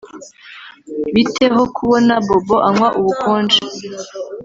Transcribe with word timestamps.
Bite 1.13 1.45
ho 1.55 1.63
kubona 1.75 2.13
Bobo 2.27 2.55
anywa 2.67 2.89
ubukonje 2.99 3.59